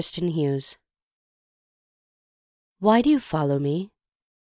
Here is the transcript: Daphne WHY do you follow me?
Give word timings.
Daphne 0.01 0.59
WHY 2.79 3.03
do 3.03 3.11
you 3.11 3.19
follow 3.19 3.59
me? 3.59 3.91